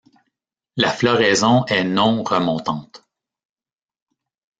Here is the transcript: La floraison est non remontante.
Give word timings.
La 0.77 0.89
floraison 0.89 1.63
est 1.67 1.83
non 1.83 2.23
remontante. 2.23 3.05